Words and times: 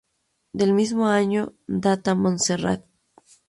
Del 0.53 0.73
mismo 0.73 1.05
año 1.09 1.53
data 1.67 2.15
"Monserrat". 2.15 2.83